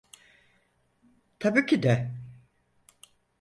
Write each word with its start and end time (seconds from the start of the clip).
Tabii 1.39 1.65
ki 1.65 1.83
de. 1.83 2.11